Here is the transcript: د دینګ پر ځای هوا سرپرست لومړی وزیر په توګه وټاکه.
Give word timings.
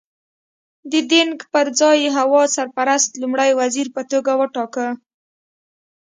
د 0.91 0.93
دینګ 1.11 1.37
پر 1.53 1.67
ځای 1.79 1.99
هوا 2.17 2.41
سرپرست 2.55 3.09
لومړی 3.21 3.51
وزیر 3.61 3.87
په 3.95 4.01
توګه 4.11 4.31
وټاکه. 4.41 4.87